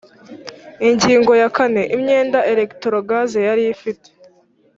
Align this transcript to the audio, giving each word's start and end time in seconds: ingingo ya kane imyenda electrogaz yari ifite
ingingo 0.89 1.31
ya 1.41 1.49
kane 1.55 1.81
imyenda 1.95 2.39
electrogaz 2.51 3.29
yari 3.47 3.63
ifite 3.75 4.07